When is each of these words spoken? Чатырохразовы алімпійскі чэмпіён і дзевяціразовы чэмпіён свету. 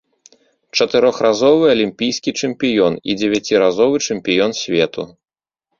Чатырохразовы 0.77 1.65
алімпійскі 1.75 2.33
чэмпіён 2.41 2.93
і 3.09 3.19
дзевяціразовы 3.21 3.97
чэмпіён 4.11 4.51
свету. 4.65 5.03